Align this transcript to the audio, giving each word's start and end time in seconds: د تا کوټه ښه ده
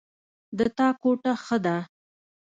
د 0.57 0.59
تا 0.77 0.87
کوټه 1.01 1.31
ښه 1.43 1.57
ده 1.65 1.77